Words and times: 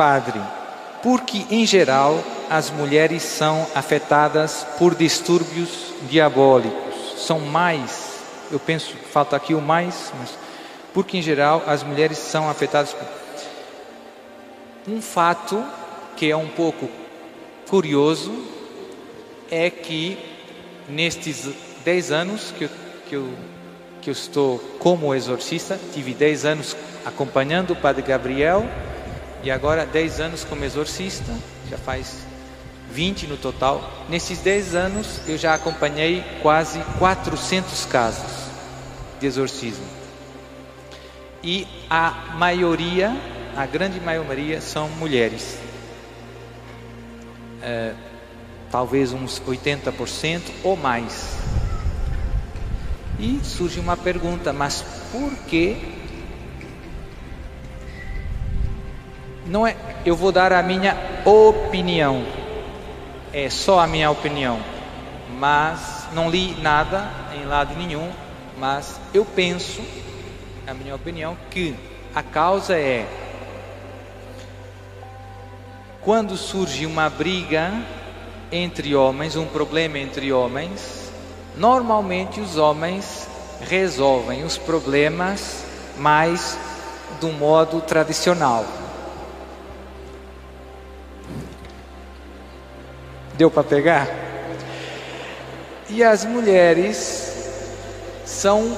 padre, 0.00 0.40
porque 1.02 1.44
em 1.50 1.66
geral 1.66 2.24
as 2.48 2.70
mulheres 2.70 3.22
são 3.22 3.66
afetadas 3.74 4.66
por 4.78 4.94
distúrbios 4.94 5.92
diabólicos, 6.08 7.26
são 7.26 7.38
mais, 7.38 8.14
eu 8.50 8.58
penso, 8.58 8.94
falta 9.12 9.36
aqui 9.36 9.52
o 9.52 9.60
mais, 9.60 10.10
mas 10.18 10.30
porque 10.94 11.18
em 11.18 11.22
geral 11.22 11.62
as 11.66 11.82
mulheres 11.82 12.16
são 12.16 12.48
afetadas 12.48 12.94
por 12.94 13.06
um 14.88 15.02
fato 15.02 15.62
que 16.16 16.30
é 16.30 16.36
um 16.36 16.48
pouco 16.48 16.88
curioso 17.68 18.32
é 19.50 19.68
que 19.68 20.16
nestes 20.88 21.46
10 21.84 22.10
anos 22.10 22.54
que 22.56 22.64
eu, 22.64 22.70
que 23.06 23.16
eu, 23.16 23.28
que 24.00 24.08
eu 24.08 24.12
estou 24.12 24.58
como 24.78 25.14
exorcista, 25.14 25.78
tive 25.92 26.14
10 26.14 26.46
anos 26.46 26.74
acompanhando 27.04 27.74
o 27.74 27.76
Padre 27.76 28.00
Gabriel 28.00 28.66
e 29.42 29.50
agora 29.50 29.86
10 29.86 30.20
anos 30.20 30.44
como 30.44 30.64
exorcista, 30.64 31.32
já 31.68 31.78
faz 31.78 32.18
20 32.90 33.26
no 33.26 33.36
total. 33.36 34.06
Nesses 34.08 34.38
10 34.40 34.74
anos 34.74 35.20
eu 35.26 35.38
já 35.38 35.54
acompanhei 35.54 36.24
quase 36.42 36.80
400 36.98 37.86
casos 37.86 38.50
de 39.18 39.26
exorcismo. 39.26 39.84
E 41.42 41.66
a 41.88 42.34
maioria, 42.36 43.16
a 43.56 43.64
grande 43.64 43.98
maioria, 44.00 44.60
são 44.60 44.88
mulheres. 44.88 45.58
É, 47.62 47.94
talvez 48.70 49.12
uns 49.12 49.40
80% 49.40 50.42
ou 50.62 50.76
mais. 50.76 51.36
E 53.18 53.40
surge 53.42 53.80
uma 53.80 53.96
pergunta, 53.96 54.52
mas 54.52 54.84
por 55.12 55.30
que 55.46 55.99
não 59.46 59.66
é, 59.66 59.76
eu 60.04 60.14
vou 60.14 60.32
dar 60.32 60.52
a 60.52 60.62
minha 60.62 60.96
opinião. 61.24 62.24
É 63.32 63.48
só 63.48 63.80
a 63.80 63.86
minha 63.86 64.10
opinião. 64.10 64.58
Mas 65.38 66.08
não 66.12 66.28
li 66.28 66.56
nada 66.60 67.08
em 67.34 67.46
lado 67.46 67.74
nenhum, 67.76 68.10
mas 68.58 69.00
eu 69.14 69.24
penso, 69.24 69.80
a 70.66 70.74
minha 70.74 70.94
opinião, 70.94 71.36
que 71.50 71.74
a 72.14 72.22
causa 72.22 72.76
é 72.76 73.06
quando 76.02 76.36
surge 76.36 76.86
uma 76.86 77.08
briga 77.08 77.72
entre 78.50 78.94
homens, 78.94 79.36
um 79.36 79.46
problema 79.46 79.98
entre 79.98 80.32
homens, 80.32 81.12
normalmente 81.56 82.40
os 82.40 82.56
homens 82.56 83.28
resolvem 83.60 84.42
os 84.42 84.56
problemas 84.56 85.62
mais 85.98 86.58
do 87.20 87.28
modo 87.28 87.80
tradicional. 87.82 88.64
Deu 93.40 93.50
para 93.50 93.64
pegar? 93.64 94.06
E 95.88 96.04
as 96.04 96.26
mulheres 96.26 97.32
são 98.26 98.76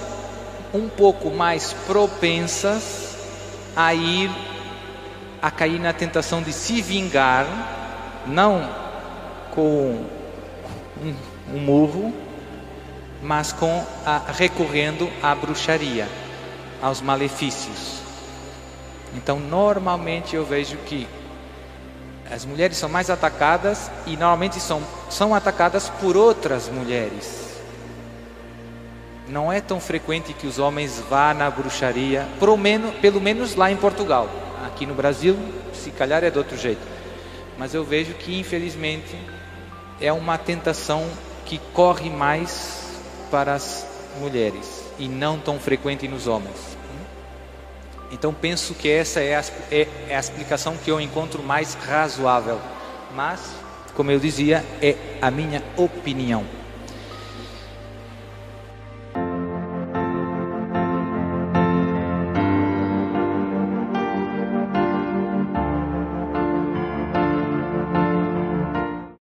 um 0.73 0.89
pouco 0.89 1.33
mais 1.33 1.73
propensas 1.85 3.17
a 3.75 3.93
ir 3.93 4.31
a 5.43 5.51
cair 5.51 5.81
na 5.81 5.93
tentação 5.93 6.41
de 6.41 6.53
se 6.53 6.81
vingar, 6.81 7.45
não 8.25 8.71
com 9.51 10.07
um, 11.03 11.15
um 11.53 11.59
murro, 11.59 12.15
mas 13.21 13.53
com 13.53 13.85
a, 14.07 14.19
recorrendo 14.31 15.11
à 15.21 15.35
bruxaria, 15.35 16.07
aos 16.81 17.01
malefícios. 17.01 18.01
Então, 19.13 19.41
normalmente 19.41 20.37
eu 20.37 20.45
vejo 20.45 20.77
que 20.87 21.09
as 22.33 22.47
mulheres 22.47 22.79
são 22.79 22.89
mais 22.89 23.11
atacadas 23.11 23.91
e 24.07 24.13
normalmente 24.13 24.59
são, 24.59 24.83
são 25.11 25.35
atacadas 25.35 25.91
por 26.01 26.17
outras 26.17 26.67
mulheres. 26.67 27.43
Não 29.29 29.53
é 29.53 29.61
tão 29.61 29.79
frequente 29.79 30.33
que 30.33 30.47
os 30.47 30.59
homens 30.59 30.99
vá 31.11 31.35
na 31.35 31.51
bruxaria, 31.51 32.27
pelo 32.41 32.57
menos, 32.57 32.95
pelo 32.97 33.21
menos 33.21 33.55
lá 33.55 33.71
em 33.71 33.77
Portugal. 33.77 34.31
Aqui 34.65 34.87
no 34.87 34.95
Brasil, 34.95 35.37
se 35.75 35.91
calhar 35.91 36.25
é 36.25 36.31
de 36.31 36.39
outro 36.39 36.57
jeito. 36.57 36.81
Mas 37.59 37.75
eu 37.75 37.85
vejo 37.85 38.15
que, 38.15 38.39
infelizmente, 38.39 39.15
é 40.01 40.11
uma 40.11 40.39
tentação 40.39 41.07
que 41.45 41.61
corre 41.75 42.09
mais 42.09 42.83
para 43.31 43.53
as 43.53 43.87
mulheres 44.19 44.85
e 44.99 45.07
não 45.07 45.39
tão 45.39 45.59
frequente 45.59 46.09
nos 46.09 46.27
homens. 46.27 46.79
Então 48.13 48.35
penso 48.35 48.75
que 48.75 48.91
essa 48.91 49.21
é 49.21 49.35
a, 49.35 49.43
é, 49.71 49.89
é 50.11 50.17
a 50.17 50.21
explicação 50.21 50.77
que 50.77 50.91
eu 50.91 51.01
encontro 51.01 51.43
mais 51.43 51.73
razoável. 51.75 52.61
Mas, 53.15 53.41
como 53.95 54.11
eu 54.11 54.21
dizia, 54.21 54.63
é 54.83 54.97
a 55.21 55.31
minha 55.31 55.63
opinião. 55.79 56.45